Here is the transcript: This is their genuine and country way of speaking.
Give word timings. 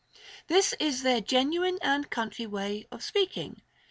This 0.47 0.73
is 0.79 1.03
their 1.03 1.21
genuine 1.21 1.77
and 1.83 2.09
country 2.09 2.47
way 2.47 2.87
of 2.91 3.03
speaking. 3.03 3.61